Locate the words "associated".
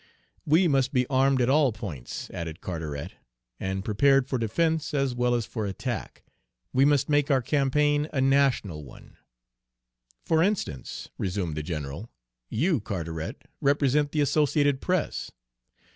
14.21-14.81